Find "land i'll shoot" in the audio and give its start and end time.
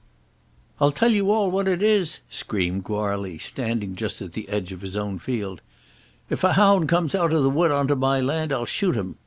8.19-8.95